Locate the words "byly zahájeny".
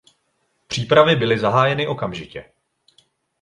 1.15-1.87